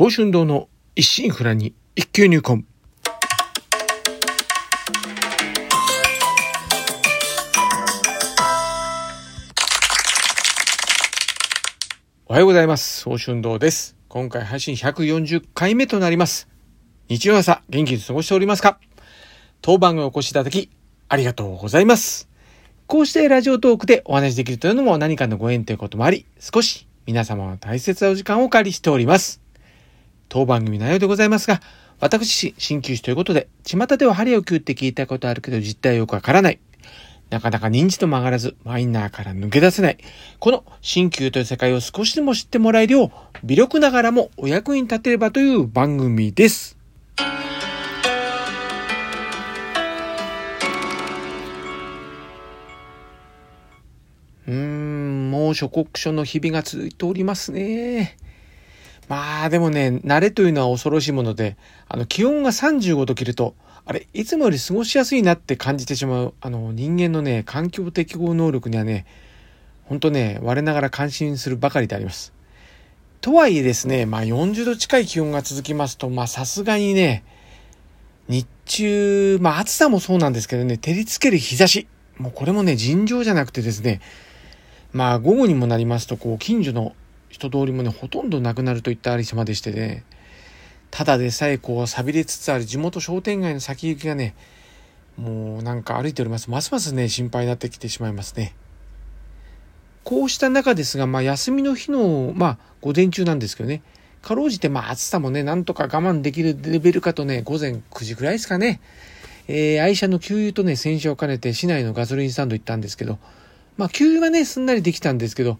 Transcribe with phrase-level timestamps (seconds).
[0.00, 2.64] 宝春堂の一心不乱に一級入魂。
[12.24, 13.04] おはようございます。
[13.04, 13.94] 宝春堂です。
[14.08, 16.48] 今回配信140回目となります。
[17.10, 18.80] 日曜朝、元気に過ごしておりますか？
[19.60, 20.70] 当番組お越しいただき、
[21.10, 22.26] ありがとうございます。
[22.86, 29.42] こうしてラジオトークでお話しできるというのも何かのご縁ということもあり、少し皆様の大切なお時間をお借りしております。
[30.30, 31.60] 当番組内容でございますが、
[31.98, 36.60] 私、鍼灸師ということで、巷では針を切って聞いたことあるけど実態よくわからない。
[37.30, 39.98] なかなか認知と曲がらず、マイナーから抜け出せない。
[40.38, 43.10] この鍼灸という世界を少しでも知ってもらえるよう、
[43.42, 46.78] 微力ながらもお役に立てればという番組です。
[54.46, 58.16] うーん、もう諸国書の日々が続いておりますね。
[59.10, 61.56] まあでもね、慣れというのは恐ろしいもので、
[61.88, 69.06] あの気温が35度切ると、あれ、いつもより過ごしやすいなって感じてしまう、あの人間のね、環境適合能力にはね、
[69.86, 72.32] ほんとね、我ながら感心するばかりであります。
[73.20, 77.24] とはいえですね、まあ40度近い気温が続きますと、まあさすがにね、
[78.28, 81.88] 日中、まあ暑さもそうなんですけどね、照りつける日差し。
[82.16, 84.00] もうこれもね、尋常じゃなくてですね、
[84.92, 86.94] まあ午後にもなりますと、こう近所の
[87.30, 90.04] 人通りもね、ほとんどなくなるといったありさまでしてね、
[90.90, 94.34] ただでさえこう錆びれつつある地元商店街の先行きがね、
[95.16, 96.50] もうなんか歩いております。
[96.50, 98.54] ますますね、心配になってきてしまいますね。
[100.02, 103.82] こうした中ですが、まあ休みの日の、まあ午前中なんですけどね、
[104.22, 108.80] かろうじてまあ暑さもね、なんとか我慢できるレベルかとね、午前9時くらいですかね、
[109.46, 113.18] えー愛車の給油とね、洗車を兼ねて市内のガソリンスタンド行ったんですけど、
[113.76, 115.58] まあ給油はね、すんなりできたんですけど、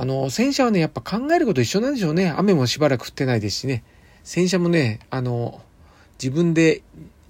[0.00, 2.32] あの、洗車はね、やっぱ考えること一緒なんでしょうね。
[2.36, 3.82] 雨もしばらく降ってないですしね。
[4.22, 5.60] 洗車もね、あの、
[6.22, 6.82] 自分で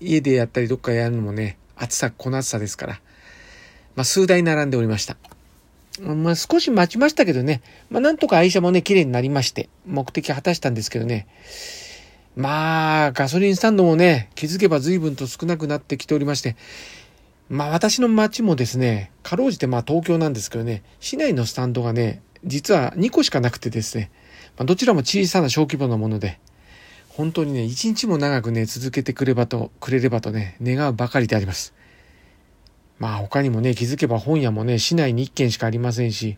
[0.00, 3.00] 家でやったりどっかやるのもね、暑さ、この暑さですから。
[3.94, 5.16] まあ、数台並んでおりました。
[6.00, 11.28] まあ、少し待ちましたけどね、まあ、なんとか愛車もね、綺麗になりまして、目的果たしたんですけどね。
[12.34, 16.56] まあ、ガソリンスタンドもね、気づけば随分と少なくなってきておりまして、
[17.48, 24.10] まあ私の町もですね、かろうじてまあ東京なんですけどね、市内のスタンドがね、実は2個しかなくてですね、
[24.56, 26.38] まあ、どちらも小さな小規模なもので、
[27.08, 31.74] 本当にね、一日も長くね、続けてくればと、くれればとね、願うばかりであります。
[32.98, 36.36] まあ他にもね、気づけば本屋もね、市内に1軒しかありませんし、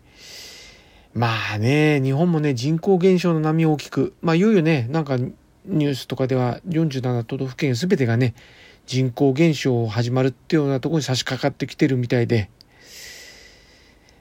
[1.15, 8.35] まあね、日本もね、人口減少の波大きく、まあいよいよね、なんかニュースとかでは47都道府県全てがね、
[8.87, 12.51] 人口減少を始まるっていうようなところに差し掛かってきてるみたいで、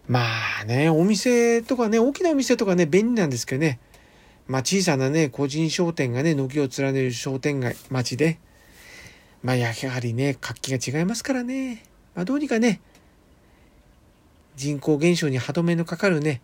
[0.07, 0.21] ま
[0.61, 3.79] あね、お店とかね、大きなお店とかね、便利なんですけどね、
[4.47, 8.39] まあ小さなね、個人商店がね、軒を連ねる商店街、街で、
[9.43, 11.83] まあやはりね、活気が違いますからね、
[12.15, 12.79] まあどうにかね、
[14.55, 16.41] 人口減少に歯止めのかかるね、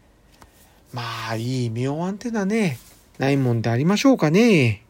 [0.92, 2.78] まあいい妙案ってのはね、
[3.18, 4.84] ないもんでありましょうかね。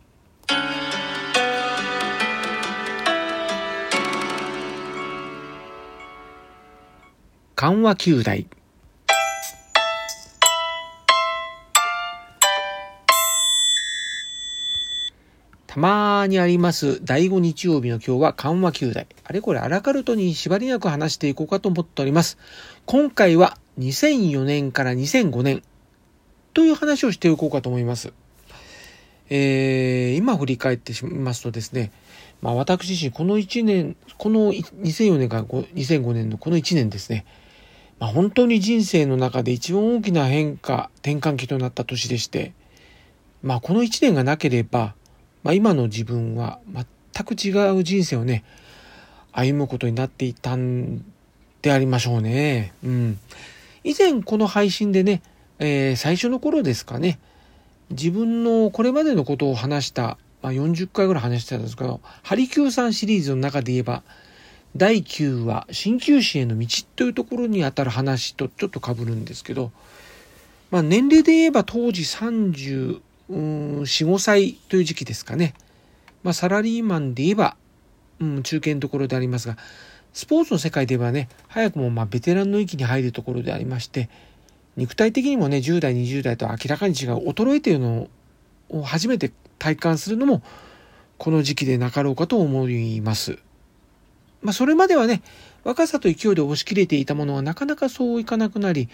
[7.56, 8.47] 緩和球大。
[15.73, 19.07] たまにあります第5日曜日の今日は緩和球大。
[19.23, 22.38] あれこれアラカルトに縛りなく話していこうかと思っております。
[22.85, 25.63] 今回は2004年から2005年
[26.53, 28.13] という話をしていこうかと思います。
[29.31, 31.91] えー、今振り返ってしますとですね、
[32.44, 37.25] まあ私自身この1年、この2004年から2005年のこの1年ですね、
[37.97, 42.53] まあ、本当に人生の中で一番大きな変化、転換期となった年でして、
[43.41, 44.94] まあこの1年がなければ、
[45.44, 48.44] まあ今の自分は全く違う人生をね、
[49.31, 51.04] 歩むことになっていたん
[51.62, 52.74] でありましょうね。
[52.84, 53.20] うん。
[53.84, 55.22] 以前この配信でね、
[55.59, 57.20] えー最初の頃ですかね、
[57.90, 64.04] 自分のこれまでのことを話した、まあ、40回ぐらい話してたんですけど、ハリキューさんシリーズの中で言えば、
[64.75, 69.72] 第9話、鍼灸師への道というところにあたる話とちょっと被るんですけど、
[70.72, 73.00] まあ年齢で言えば当時34、
[73.31, 75.54] 45歳という時期ですかね。
[76.24, 77.56] まあサラリーマンで言えば、
[78.20, 79.58] うん、中堅のところでありますが、
[80.14, 84.10] スポーツの世界で言えばね、早くもまベテランの域に入るところでありまして、
[84.75, 88.08] 肉体的にもね、10代、20代と明らかに違う衰えているの
[88.70, 90.44] を初めて体感するのも、
[91.18, 93.40] この時期でなかろうかと思います。
[94.42, 95.22] まあ、それまではね、
[95.64, 98.90] 若さと勢いで押し切れていたものはなかなかそういかなくなり、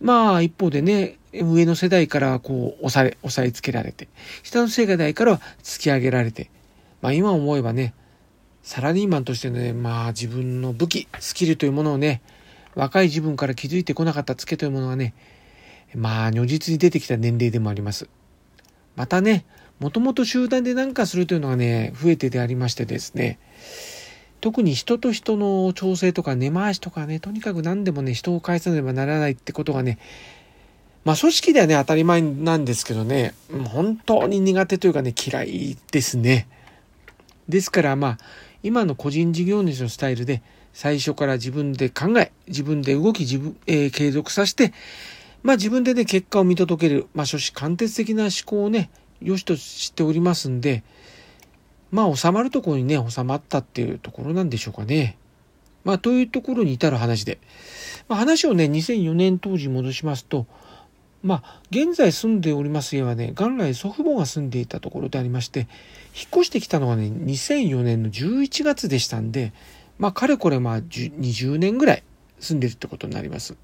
[0.00, 4.08] まあ一方でね、上の世代からこう押さえ、押さえつけられて、
[4.42, 6.50] 下の世代からは突き上げられて、
[7.02, 7.94] まあ今思えばね、
[8.62, 12.22] サラリーマンとしてね、まあ自分の武器、スキルというものをね、
[12.74, 15.14] 若い自分から気づいてこなかったツケというものがね、
[15.94, 18.08] まあ如実に出てきた年齢でもあります。
[18.96, 19.44] またね、
[19.78, 23.38] もともと集団で何かするというのがね、増えてでありましてですね、
[24.40, 29.98] 特に人と人の調整とか根回しとかね、とにかく何でもね、人を返さねばならないってことがね、
[31.04, 33.34] まあ組織ではね、当たり前なんですけどね、
[33.68, 36.48] 本当に苦手というかね、嫌いですね。
[37.48, 38.18] ですからまあ、
[38.62, 40.42] 今の個人事業主のスタイルで、
[40.72, 44.72] 最初から自分で考え、自分で動き、自分、えー、継続させて、
[45.42, 48.90] まあ自分でね、結果を見届ける、まあ諸子貫徹的な思考をね、
[49.22, 50.82] 良しとしておりますんで、
[51.90, 55.16] まあ収まるところにね、収まったっていうところなんでしょうかね。
[55.84, 57.38] まあというところに至る話で。
[58.08, 60.46] まあ、話をね、2004年当時戻しますと、
[61.22, 65.68] まあ現在住んでおります家はね、元来祖父母が住んでいたところでありまして、引っ
[66.32, 69.52] 越してきたのがね、2004年の11月でしたんで、
[69.98, 72.02] まあかれこれまあ20年ぐらい
[72.40, 73.56] 住んでるってことになります。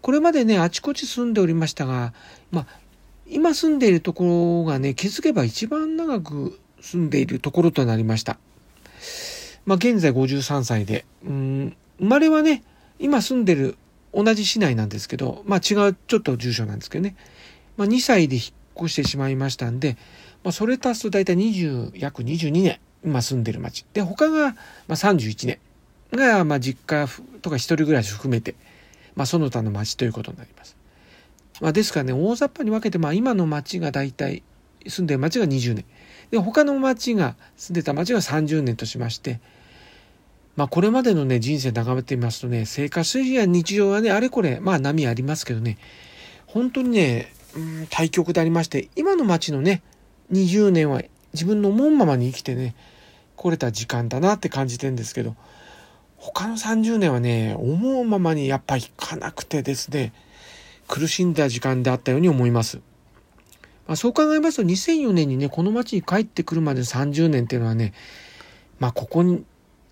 [0.00, 2.12] これまでね、あちこち住んでおりましたが、
[2.50, 2.66] まあ
[3.26, 8.38] 今住んでいるところがね、気づけば一番長く住んでいるところとなりました。
[9.64, 12.62] まあ、現在53歳で、うん、生まれはね、
[12.98, 13.76] 今住んでる
[14.12, 17.16] 同じ市内なんですけど、まあ、違うちょっと住所なんですけどね、
[17.78, 18.44] まあ、2歳で引っ
[18.76, 19.96] 越してしまいましたんで、
[20.44, 23.86] まあ、それ足すと大体20、約22年、今住んでる町。
[23.94, 24.56] で、他が、ま
[24.90, 25.58] あ、31年
[26.12, 27.08] が、まあ、実家
[27.40, 28.54] とか一人暮らし含めて、
[29.16, 30.76] まあ、その他の町ということになります。
[31.62, 34.42] まあ、ですからね、大雑把に分けて、まあ、今の町が大体、
[34.88, 35.84] 住んでる町が20年。
[36.30, 39.40] で、他の町が、住んでた町が30年としまして、
[40.56, 45.78] まあこれまでのね、人生眺めてみますとね、生活水準や日常はね、あれこれ、まあ波ありますけどね、
[46.46, 49.82] 本当にね、うん、対極でありまして、今の町のね、
[50.32, 51.02] 20年は
[51.32, 52.74] 自分の思うままに生きてね、
[53.36, 55.36] 来れた時間だなって感じてんですけど、
[56.16, 60.12] 他の30年はね、思うままにやっぱいかなくてですね、
[60.88, 62.80] 苦しんだ時間であったように思います。
[63.86, 67.92] まあ、そう考えますと2004年にね、この町に帰ってくるまでの30年っていうのはね、
[68.78, 69.44] まあここに、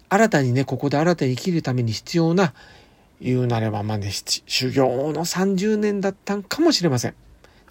[0.08, 2.54] 新たにね、ここで新たに生きるために必要な、
[3.20, 7.14] 言うなればまあね、修行の30年だったんかもしれません。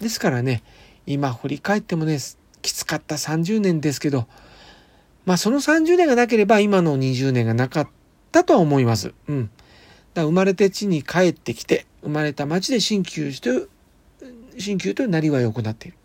[0.00, 0.62] ですからね、
[1.06, 2.18] 今振り返ってもね、
[2.62, 4.26] きつかった30年ですけど、
[5.26, 7.88] まあその30年がなければ今の20年がなかっ
[8.30, 9.12] たとは思います。
[9.28, 9.50] うん。
[10.14, 13.68] だ生まれて地に帰ってきて、生まれた町で鍼灸師という、
[14.58, 15.96] 鍼灸というなりわいを行っている。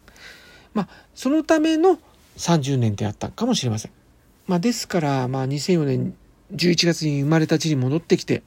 [0.77, 1.97] まあ、そのための
[2.37, 3.91] 30年であったかもしれません。
[4.45, 6.13] まあ、ですから、まあ、2004年
[6.53, 8.43] 11月に生まれた地に戻ってきて、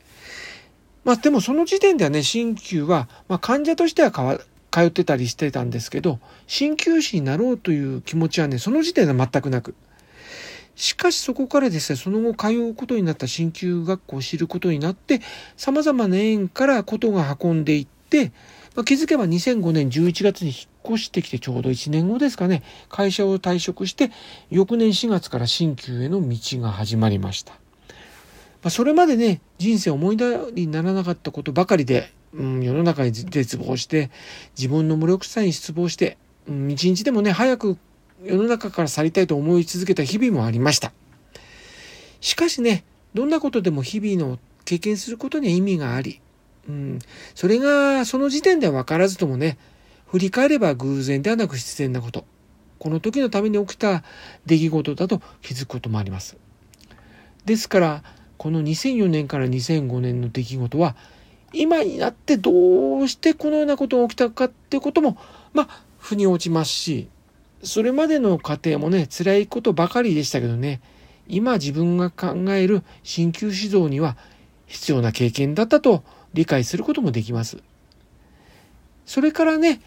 [1.03, 4.13] まあ、でもその時点ではね、鍼灸は、まあ、患者としては
[4.71, 9.75] 通ってたりしてたんですけど、鍼灸師になろうという気持ちはね、その時点では全くなく。
[10.77, 15.21] しかしそこからですね、その後通うことになった鍼灸学校を知ることになって、
[15.57, 18.33] 様々な縁からことが運んでいって、で
[18.75, 24.11] まあ、気づけば2005年11月に引っ越してきてちょうど1年後ですかね、会社を退職して、
[24.51, 27.53] 翌年4月から新旧への道が始まりました。
[28.63, 34.11] まあ、それまでね、人生思い出にならなかったことばかりで、うん、世の中に絶望して、
[34.57, 36.17] 自分の無力さに失望して、
[36.49, 37.77] うん、一日でもね、早く
[38.25, 40.93] 世の中から去りたいと思い続けた日々もありました。
[42.21, 46.21] しかしね、どんなことでも日々の経験することには意味があり、
[46.71, 46.99] うん。
[47.35, 49.59] それが、その時点では分からずともね、
[50.07, 52.25] 振り返れば偶然ではなく必然なこと。
[52.79, 54.03] この時のために起きた
[54.47, 56.37] 出来事だと気づくこともあります。
[57.45, 58.03] ですから、
[58.39, 60.97] この2004年から2005年の出来事は、
[61.53, 65.19] 今になってどうしてこのようなことが起きたかってことも、
[65.53, 67.09] まあ、腑に落ちますし、
[67.63, 70.81] それまでの過程もね、辛いことばかりでしたけどね、
[71.29, 74.17] 今自分が考える鍼灸指導には
[74.71, 77.59] 必要な経験だったと理解することもできます。
[79.05, 79.81] それからね、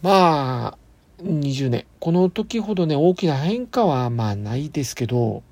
[0.00, 0.78] まあ、
[1.22, 1.84] 20年。
[2.00, 5.42] この時ほどね、大きな変化はまあないですけど、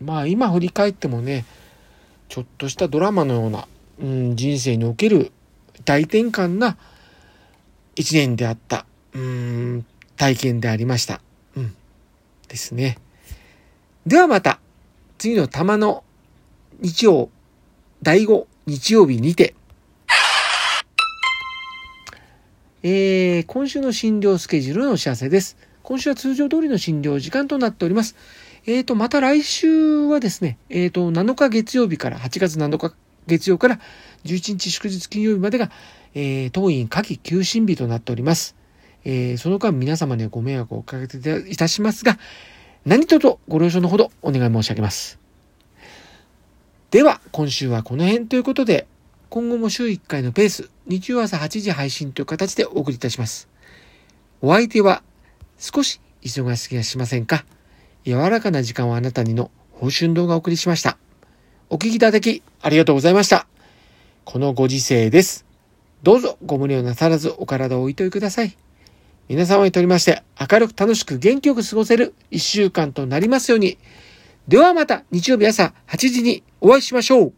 [0.00, 1.44] まあ今振り返ってもね、
[2.28, 3.68] ちょっとしたドラマのような、
[4.00, 5.30] うん、人生における
[5.84, 6.76] 大転換な
[7.94, 9.86] 一年であった、うん、
[10.16, 11.20] 体験でありました。
[11.54, 11.76] うん。
[12.48, 12.98] ですね。
[14.04, 14.58] ではまた、
[15.18, 16.02] 次の玉の
[16.80, 17.28] 日曜
[18.02, 19.54] 第5日曜日にて、
[22.84, 25.56] えー、今週の診療スケジュールのお知らせです。
[25.82, 28.14] 今週は通常通りの診療時間となっております。
[28.64, 32.94] えーと、また来週はですね、えーと、7日月曜日から8月7日
[33.26, 33.80] 月曜から
[34.24, 35.72] 11日祝日金曜日までが、
[36.14, 38.54] えー、当院夏季休診日となっております。
[39.04, 41.18] えー、その間皆様にはご迷惑をおかけ
[41.50, 42.18] いたしますが、
[42.86, 45.18] 何卒ご了承のほどお願い申し上げます。
[46.90, 48.86] では、今週はこの辺ということで、
[49.28, 53.46] 今後も週1回のペース、日曜朝8時配信という形でお送りいたします。
[54.40, 55.02] お相手は、
[55.58, 57.44] 少し忙しすぎはしませんか？
[58.06, 60.96] 柔らかな時間をあなたにの報春動画をお送りしました。
[61.68, 63.46] お聞きいただきありがとうございました。
[64.24, 65.44] このご時世です。
[66.02, 68.56] どうぞご無理をなさらずお体をおいといください。
[69.28, 73.76] 皆様にとりまして明るく楽しく元気よく過ごせる一週間となりますように。
[74.48, 77.32] ではまた日曜日朝8時にお会いしましょう。